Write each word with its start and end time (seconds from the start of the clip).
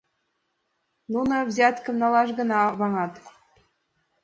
Нуно 1.13 1.35
взяткым 1.49 1.95
налаш 2.01 2.29
гына 2.39 2.59
ваҥат. 2.79 3.13